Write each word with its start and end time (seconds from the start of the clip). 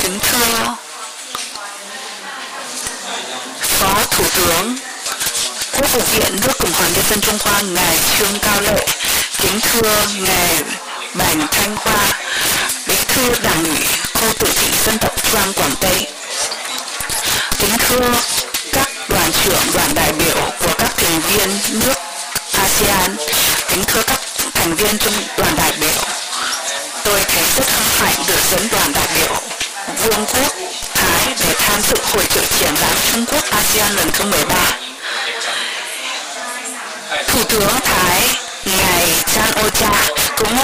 Kính 0.00 0.18
thưa 0.22 0.74
Phó 3.60 4.04
Thủ 4.10 4.24
tướng 4.36 4.76
Quốc 5.72 5.92
vụ 5.92 6.00
viện 6.00 6.36
nước 6.42 6.52
Cộng 6.58 6.72
hòa 6.72 6.88
Nhân 6.94 7.04
dân 7.10 7.20
Trung 7.20 7.38
Hoa 7.44 7.60
Ngài 7.60 7.98
Trương 8.18 8.38
Cao 8.38 8.60
Lệ 8.60 8.86
Kính 9.40 9.60
thưa 9.60 10.06
Ngài 10.20 10.62
Bành 11.14 11.46
Thanh 11.52 11.76
Khoa 11.76 12.12
Bí 12.86 12.94
thư 13.08 13.34
Đảng 13.42 13.64
ủy 13.64 13.86
khu 14.14 14.32
tự 14.38 14.46
trị 14.60 14.66
dân 14.86 14.98
tộc 14.98 15.14
Trang 15.32 15.52
Quảng 15.52 15.74
Tây 15.80 16.06
Kính 17.58 17.76
thưa 17.78 18.14
các 18.72 18.88
đoàn 19.08 19.30
trưởng 19.44 19.72
đoàn 19.74 19.94
đại 19.94 20.12
biểu 20.12 20.36
của 20.60 20.74
các 20.78 20.90
thành 20.96 21.20
viên 21.20 21.50
nước 21.80 21.94
ASEAN 22.52 23.16
Kính 23.68 23.84
thưa 23.86 24.02
các 24.02 24.20
thành 24.54 24.74
viên 24.74 24.98
trong 24.98 25.14
đoàn 25.38 25.54
đại 25.56 25.72
biểu 25.80 26.02
Tôi 27.04 27.20
thấy 27.28 27.44
rất 27.56 27.66
hân 27.70 27.86
hạnh 27.98 28.24
được 28.28 28.40
dẫn 28.50 28.68
đoàn 28.72 28.92
đại 28.92 29.08
biểu. 29.14 29.63
Vương 29.88 30.26
quốc, 30.26 30.52
Thái 30.94 31.34
để 31.40 31.54
tham 31.58 31.80
dự 31.82 31.96
hội 32.12 32.24
trợ 32.34 32.40
triển 32.58 32.74
lãm 32.80 32.96
Trung 33.12 33.24
Quốc 33.32 33.44
ASEAN 33.50 33.92
lần 33.96 34.10
thứ 34.12 34.24
13. 34.24 34.54
Thủ 37.28 37.44
tướng 37.48 37.80
Thái, 37.84 38.22
Ngài 38.64 39.06
Chan 39.34 39.50
Ocha, 39.62 40.04
cũng 40.36 40.56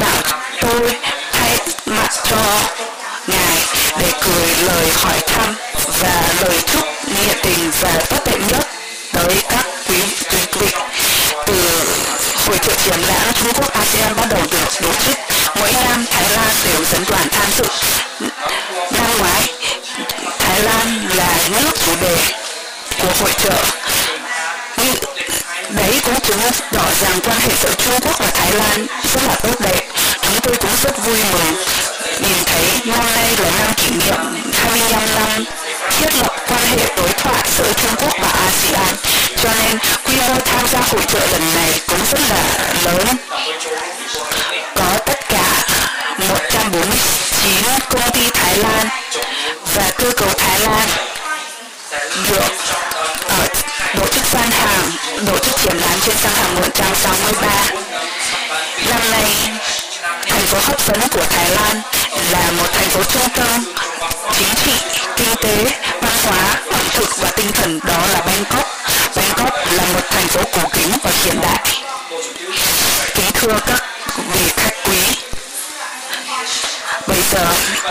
bảo 0.00 0.22
tôi 0.60 0.96
thay 1.32 1.58
mặt 1.86 2.10
cho 2.24 2.36
Ngài 3.26 3.58
để 3.98 4.12
gửi 4.22 4.54
lời 4.66 4.88
hỏi 4.94 5.20
thăm 5.26 5.54
và 6.00 6.34
lời 6.40 6.58
chúc 6.72 6.84
nhiệt 7.06 7.36
tình 7.42 7.70
và 7.80 7.92
tốt 8.10 8.18
đẹp 8.26 8.38
nhất 8.48 8.66
tới 9.12 9.42
các 9.48 9.66
quý 9.88 10.02
quý 10.30 10.38
vị 10.60 10.66
từ 11.46 11.54
hội 12.46 12.58
trợ 12.58 12.72
triển 12.84 13.00
lãm 13.08 13.32
Trung 13.34 13.52
Quốc 13.54 13.72
ASEAN 13.72 14.16
bắt 14.16 14.26
đầu 14.30 14.42
được 14.52 14.80
tổ 14.82 14.92
chức, 15.06 15.16
mỗi 15.56 15.72
năm 15.72 16.04
Thái 16.10 16.30
Lan 16.30 16.54
đều 16.64 16.84
dẫn 16.84 17.04
đoàn 17.10 17.28
tham 17.30 17.50
dự 17.58 17.64
chủ 21.90 21.96
đề 22.00 22.16
của 23.02 23.12
hội 23.20 23.30
trợ. 23.44 23.64
Đấy 25.70 26.00
cũng 26.04 26.20
chứng 26.20 26.40
tỏ 26.72 26.84
rằng 27.00 27.20
quan 27.24 27.40
hệ 27.40 27.52
giữa 27.62 27.74
Trung 27.78 28.00
Quốc 28.00 28.18
và 28.18 28.26
Thái 28.34 28.52
Lan, 28.52 28.86
rất 29.14 29.22
là 29.26 29.34
tốt 29.34 29.60
đẹp. 29.60 29.88
Chúng 30.22 30.40
tôi 30.42 30.56
cũng 30.56 30.70
rất 30.82 31.04
vui 31.06 31.18
mừng 31.32 31.54
nhìn 32.20 32.44
thấy 32.46 32.64
năm 32.84 33.04
nay 33.14 33.36
là 33.38 33.50
năm 33.58 33.74
kỷ 33.76 33.90
niệm 33.90 34.16
25 34.52 35.02
năm 35.14 35.44
thiết 35.98 36.16
lập 36.22 36.36
quan 36.48 36.66
hệ 36.66 36.94
đối 36.96 37.08
thoại 37.08 37.44
giữa 37.58 37.72
Trung 37.72 37.94
Quốc 38.00 38.14
và 38.20 38.28
ASEAN. 38.28 38.94
Cho 39.42 39.50
nên 39.62 39.78
quy 40.04 40.14
mô 40.28 40.34
tham 40.44 40.68
gia 40.68 40.80
hội 40.80 41.02
trợ 41.08 41.26
lần 41.32 41.54
này 41.54 41.80
cũng 41.88 42.06
rất 42.10 42.20
là 42.30 42.44
lớn. 42.84 43.16
Có 44.74 44.98
tất 45.06 45.28
cả 45.28 45.66
149 46.28 47.64
công 47.90 48.10
ty 48.10 48.30
Thái 48.34 48.56
Lan 48.56 48.88
và 49.74 49.90
cơ 49.98 50.12
cấu 50.16 50.28
Thái 50.38 50.60
Lan 50.60 51.09
được 52.30 52.52
ở 53.28 53.46
tổ 53.96 54.06
chức 54.06 54.24
gian 54.32 54.50
hàng 54.50 54.90
tổ 55.26 55.38
chức 55.38 55.56
triển 55.62 55.76
lãm 55.76 56.00
trên 56.06 56.16
gian 56.22 56.32
hàng 56.34 56.54
163 56.54 57.64
năm 58.88 59.10
nay 59.10 59.24
thành 60.28 60.46
phố 60.46 60.58
hấp 60.62 60.86
dẫn 60.86 61.00
của 61.12 61.24
Thái 61.30 61.50
Lan 61.50 61.80
là 62.30 62.50
một 62.50 62.66
thành 62.72 62.88
phố 62.88 63.02
trung 63.02 63.28
tâm 63.34 63.64
chính 64.38 64.54
trị, 64.64 64.72
kinh 65.16 65.34
tế, 65.42 65.64
văn 66.02 66.12
hóa, 66.24 66.56
ẩm 66.70 66.86
thực 66.94 67.16
và 67.18 67.30
tinh 67.30 67.52
thần 67.52 67.80
đó 67.86 68.06
là 68.12 68.20
Bangkok. 68.26 68.66
Bangkok 69.16 69.54
là 69.72 69.84
một 69.94 70.00
thành 70.10 70.28
phố 70.28 70.40
cổ 70.52 70.68
kính 70.72 70.92
và 71.02 71.10
hiện 71.24 71.40
đại. 71.42 71.62
Kính 73.14 73.30
thưa 73.34 73.58
các 73.66 73.82
vị 74.32 74.50
khách 74.56 74.74
quý, 74.84 74.98
bây 77.06 77.22
giờ 77.32 77.46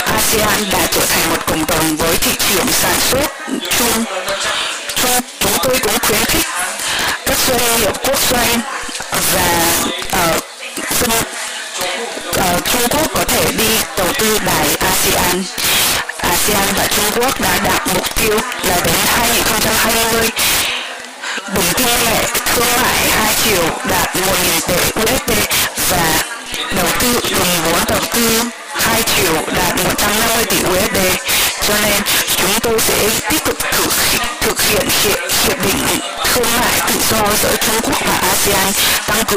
ASEAN 0.05 0.69
đã 0.71 0.87
trở 0.91 1.05
thành 1.05 1.29
một 1.29 1.45
cộng 1.47 1.65
đồng 1.65 1.97
với 1.97 2.17
thị 2.17 2.31
trường 2.49 2.67
sản 2.71 2.88
Trung 12.79 12.87
Quốc 12.91 13.11
có 13.13 13.23
thể 13.23 13.51
đi 13.57 13.77
đầu 13.97 14.07
tư 14.19 14.39
đài 14.45 14.75
ASEAN. 14.75 15.43
ASEAN 16.17 16.67
và 16.77 16.87
Trung 16.95 17.05
Quốc 17.15 17.41
đã 17.41 17.59
đạt 17.63 17.87
mục 17.87 18.15
tiêu 18.15 18.39
là 18.63 18.79
đến 18.85 18.95
2020 19.05 20.29
đồng 21.55 21.73
kim 21.77 21.87
ngạch 22.05 22.45
thương 22.55 22.81
mại 22.81 23.09
hai 23.09 23.35
chiều 23.43 23.63
đạt 23.89 24.08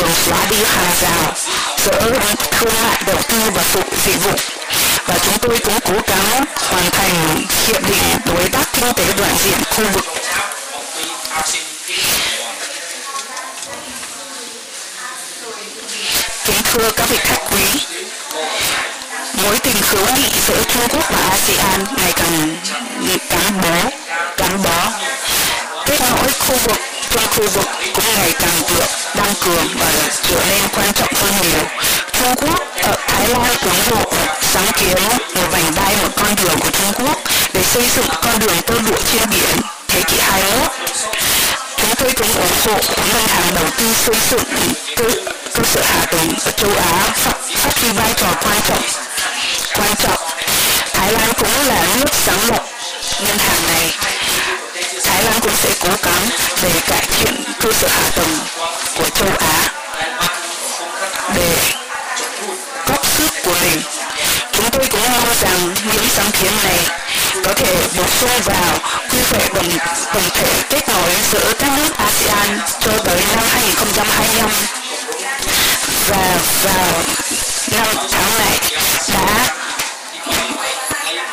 tăng 0.02 0.14
xóa 0.14 0.46
đi 0.50 0.56
hàng 0.64 0.92
rào 1.02 1.34
giữa 1.84 2.00
thương 2.52 2.74
mại 2.82 3.02
đầu 3.06 3.16
tư 3.28 3.36
và 3.54 3.62
phục 3.62 3.84
dịch 4.06 4.24
vụ 4.24 4.30
và 5.06 5.18
chúng 5.24 5.38
tôi 5.38 5.58
cũng 5.64 5.80
cố 5.84 5.94
gắng 6.06 6.44
hoàn 6.56 6.90
thành 6.90 7.44
hiệp 7.66 7.88
định 7.88 8.02
đối 8.26 8.48
tác 8.48 8.68
kinh 8.72 8.92
tế 8.92 9.04
toàn 9.16 9.36
diện 9.44 9.58
khu 9.70 9.84
vực 9.92 10.04
kính 16.44 16.62
thưa 16.64 16.90
các 16.96 17.08
vị 17.08 17.16
khách 17.20 17.42
quý 17.50 17.80
mối 19.42 19.58
tình 19.58 19.76
hữu 19.82 20.06
nghị 20.16 20.28
giữa 20.48 20.62
Trung 20.72 20.88
Quốc 20.88 21.10
và 21.10 21.19
ASEAN 21.30 21.84
ngày 21.96 22.12
càng 22.16 22.56
gắn 23.30 23.60
bó 23.62 23.90
gắn 24.36 24.62
bó 24.62 24.92
kết 25.86 26.00
nối 26.00 26.32
khu 26.38 26.56
vực 26.56 26.78
trong 27.10 27.26
khu 27.26 27.48
vực 27.48 28.01
ngày 28.16 28.32
càng 28.38 28.62
được 28.68 28.86
tăng 29.16 29.34
cường 29.44 29.66
và 29.78 29.92
trở 30.28 30.40
nên 30.48 30.60
quan 30.76 30.92
trọng 30.92 31.14
hơn 31.14 31.34
nhiều. 31.42 31.64
Trung 32.12 32.34
Quốc 32.36 32.60
ở 32.82 32.96
Thái 33.06 33.28
Lan 33.28 33.56
ủng 33.64 33.82
hộ 33.90 34.12
sáng 34.52 34.72
kiến 34.80 35.02
một 35.34 35.46
vành 35.50 35.74
đai 35.76 35.96
một 36.02 36.08
con 36.16 36.34
đường 36.36 36.60
của 36.60 36.70
Trung 36.70 36.92
Quốc 36.98 37.18
để 37.52 37.62
xây 37.62 37.82
dựng 37.96 38.06
con 38.22 38.38
đường 38.38 38.62
tơ 38.66 38.74
lụa 38.74 38.98
trên 39.12 39.30
biển 39.30 39.60
thế 39.88 40.02
kỷ 40.02 40.16
21. 40.20 40.70
Chúng 41.76 41.94
tôi 41.98 42.12
cũng 42.12 42.32
ủng 42.34 42.56
hộ 42.64 42.80
ngân 43.12 43.26
hàng 43.28 43.54
đầu 43.54 43.64
tư 43.78 43.94
xây 43.94 44.16
dựng 44.30 44.72
cơ, 44.96 45.04
cơ 45.54 45.62
sở 45.64 45.82
hạ 45.84 46.06
tầng 46.06 46.34
ở 46.44 46.50
châu 46.50 46.70
Á 46.76 47.10
phát, 47.14 47.36
phát 47.54 47.80
huy 47.80 47.88
vai 47.90 48.14
trò 48.16 48.28
quan 48.44 48.60
trọng. 48.68 48.82
Quan 49.74 49.94
trọng, 50.02 50.20
Thái 50.92 51.12
Lan 51.12 51.32
cũng 51.38 51.66
là 51.66 51.86
nước 51.96 52.14
sáng 52.26 52.50
lập 52.50 52.64
ngân 53.26 53.38
hàng 53.38 53.66
này 53.66 53.90
Thái 55.04 55.24
Lan 55.24 55.40
cũng 55.40 55.56
sẽ 55.56 55.70
cố 55.80 55.88
gắng 56.02 56.28
để 56.62 56.70
cải 56.86 57.06
thiện 57.18 57.41
cơ 57.62 57.72
sở 57.72 57.88
hạ 57.88 58.10
tầng 58.16 58.38
của 58.96 59.08
châu 59.14 59.28
Á 59.38 59.72
để 61.34 61.56
góp 62.86 63.06
sức 63.06 63.30
của 63.44 63.54
mình. 63.62 63.82
Chúng 64.52 64.70
tôi 64.70 64.86
cũng 64.90 65.00
mong 65.12 65.34
rằng 65.40 65.74
những 65.94 66.08
sáng 66.08 66.30
kiến 66.40 66.52
này 66.64 66.78
có 67.44 67.52
thể 67.54 67.76
bổ 67.96 68.04
sung 68.20 68.30
vào 68.44 68.78
quy 69.10 69.18
hoạch 69.30 69.52
tổng, 69.54 69.78
tổng 70.14 70.30
thể 70.34 70.62
kết 70.70 70.88
nối 70.88 71.10
giữa 71.32 71.52
các 71.58 71.70
nước 71.76 71.96
ASEAN 71.96 72.60
cho 72.80 72.92
tới 73.04 73.20
năm 73.36 73.44
2025 73.50 74.50
và 76.08 76.38
vào 76.62 77.02
năm 77.72 77.86
tháng 78.10 78.38
này 78.38 78.58
đã 79.14 79.46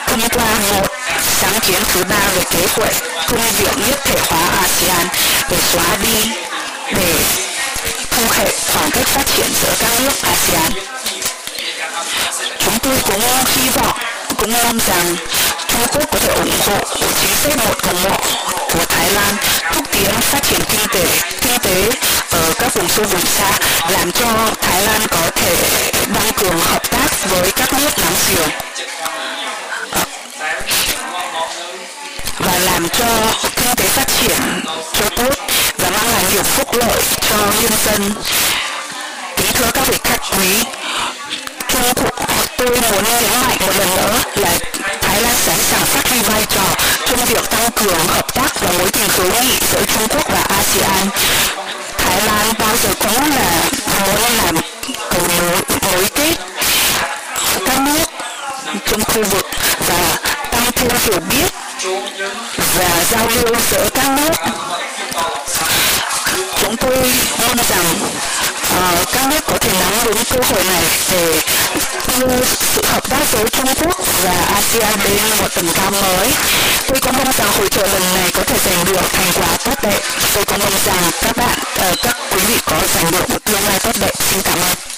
thông 0.07 0.29
qua 0.29 0.59
một 0.71 0.88
kiến 1.69 1.81
thứ 1.93 2.03
ba 2.03 2.19
về 2.35 2.41
kế 2.51 2.67
hoạch 2.75 2.95
công 3.27 3.41
việc 3.57 3.87
nhất 3.87 3.99
thể 4.03 4.15
hóa 4.29 4.39
ASEAN 4.61 5.07
để 5.49 5.57
xóa 5.73 5.97
đi 6.03 6.31
để 6.95 7.13
thu 8.11 8.23
hẹp 8.31 8.49
khoảng 8.73 8.91
cách 8.91 9.07
phát 9.07 9.23
triển 9.35 9.47
giữa 9.61 9.73
các 9.79 9.91
nước 9.99 10.13
ASEAN. 10.21 10.71
Chúng 12.59 12.79
tôi 12.79 12.97
cũng 13.05 13.21
hy 13.55 13.69
vọng, 13.69 13.97
cũng 14.37 14.53
mong 14.53 14.79
rằng 14.87 15.15
Trung 15.67 15.87
Quốc 15.93 16.03
có 16.11 16.19
thể 16.19 16.33
ủng 16.33 16.59
hộ 16.67 16.77
chính 17.21 17.35
sách 17.43 17.57
một 17.57 17.75
cộng 17.83 18.03
một 18.03 18.21
của 18.73 18.85
Thái 18.89 19.11
Lan 19.11 19.35
thúc 19.73 19.85
tiến 19.91 20.11
phát 20.21 20.43
triển 20.43 20.59
kinh 20.69 20.87
tế 20.93 21.05
kinh 21.41 21.59
tế 21.63 21.89
ở 22.31 22.53
các 22.59 22.73
vùng 22.73 22.89
sâu 22.89 23.05
vùng 23.05 23.25
xa 23.25 23.51
làm 23.89 24.11
cho 24.11 24.27
Thái 24.61 24.81
Lan 24.81 25.01
có 25.11 25.29
thể 25.35 25.55
tăng 26.13 26.31
cường 26.37 26.59
hợp 26.59 26.91
tác 26.91 27.29
với 27.29 27.51
các 27.51 27.73
nước 27.73 27.89
láng 27.97 28.15
giềng 28.29 28.49
và 32.39 32.59
làm 32.79 32.89
cho 32.89 33.05
kinh 33.55 33.75
tế 33.75 33.83
phát 33.83 34.07
triển 34.21 34.37
cho 34.93 35.09
tốt 35.15 35.33
và 35.77 35.89
mang 35.89 36.11
lại 36.11 36.23
nhiều 36.31 36.43
phúc 36.43 36.67
lợi 36.73 37.01
cho 37.29 37.37
nhân 37.61 37.71
dân. 37.85 38.13
Kính 39.37 39.51
thưa 39.53 39.71
các 39.73 39.87
vị 39.87 39.97
khách 40.03 40.21
quý, 40.37 40.63
Trung 41.67 41.93
Quốc 41.95 42.25
tôi 42.57 42.67
muốn 42.69 43.03
nhấn 43.21 43.41
mạnh 43.41 43.57
một 43.59 43.73
lần 43.77 43.95
nữa 43.95 44.19
là 44.35 44.49
Thái 45.01 45.21
Lan 45.21 45.35
sẵn 45.45 45.57
sàng 45.71 45.85
phát 45.85 46.09
huy 46.09 46.19
vai 46.19 46.45
trò 46.55 46.63
trong 47.05 47.25
việc 47.25 47.49
tăng 47.49 47.71
cường 47.71 48.07
hợp 48.07 48.33
tác 48.33 48.61
và 48.61 48.71
mối 48.77 48.91
tình 48.91 49.09
hữu 49.09 49.43
nghị 49.43 49.57
giữa 49.71 49.83
Trung 49.85 50.07
Quốc 50.07 50.31
và 50.31 50.41
ASEAN. 50.57 51.07
Thái 51.97 52.21
Lan 52.25 52.53
bao 52.59 52.75
giờ 52.83 52.89
cũng 52.99 53.29
là 53.35 53.63
muốn 53.99 54.21
làm 54.37 54.55
cầu 55.09 55.21
nối, 55.39 55.61
nối 55.91 56.05
kết 56.15 56.35
các 57.65 57.79
nước 57.79 58.05
trong 58.91 59.03
khu 59.03 59.23
vực 59.23 59.45
và 59.87 60.17
tăng 60.51 60.71
thu 60.75 60.87
hiểu 61.05 61.19
biết 61.29 61.68
về 61.79 62.87
giao 63.11 63.27
lưu 63.27 63.55
giữa 63.71 63.89
các 63.93 64.09
nước 64.09 64.31
chúng 66.61 66.77
tôi 66.77 67.11
mong 67.41 67.57
rằng 67.69 67.85
uh, 68.77 69.07
các 69.13 69.27
nước 69.29 69.39
có 69.47 69.57
thể 69.57 69.71
nắm 69.79 69.93
đúng 70.05 70.23
cơ 70.23 70.39
hội 70.49 70.63
này 70.63 70.83
để 71.11 71.41
đưa 72.19 72.45
sự 72.75 72.81
hợp 72.85 73.09
tác 73.09 73.31
với 73.31 73.49
Trung 73.49 73.65
Quốc 73.81 73.97
và 74.23 74.45
ASEAN 74.55 74.99
đến 75.03 75.17
một 75.41 75.47
tầm 75.55 75.67
cao 75.75 75.91
mới. 75.91 76.31
Tôi 76.87 76.99
cũng 77.01 77.13
mong 77.17 77.31
rằng 77.37 77.51
hội 77.57 77.69
trợ 77.69 77.87
lần 77.87 78.13
này 78.15 78.31
có 78.33 78.43
thể 78.43 78.57
giành 78.65 78.85
được 78.85 79.13
thành 79.13 79.31
quả 79.35 79.57
tốt 79.65 79.83
đẹp. 79.83 80.01
Tôi 80.33 80.45
cũng 80.45 80.59
mong 80.59 80.73
rằng 80.85 81.11
các 81.21 81.37
bạn, 81.37 81.59
uh, 81.91 81.99
các 82.03 82.17
quý 82.31 82.39
vị 82.47 82.55
có 82.65 82.75
giành 82.95 83.11
được 83.11 83.29
một 83.29 83.43
tương 83.45 83.67
lai 83.67 83.79
tốt 83.83 83.95
đẹp. 83.99 84.11
Xin 84.31 84.41
cảm 84.41 84.59
ơn. 84.59 84.88